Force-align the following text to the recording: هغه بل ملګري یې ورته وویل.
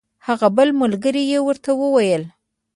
هغه 0.27 0.47
بل 0.57 0.69
ملګري 0.81 1.23
یې 1.31 1.39
ورته 1.47 1.69
وویل. 1.81 2.23